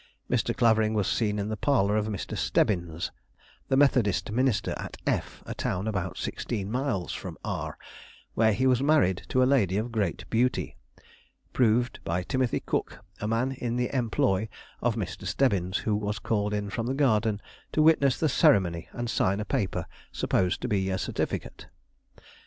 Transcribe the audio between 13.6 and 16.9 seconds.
the employ of Mr. Stebbins, who was called in from